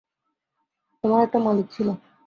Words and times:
তোমার 1.03 1.19
একটা 1.23 1.39
মালিক 1.39 1.67
ছিল। 1.71 1.87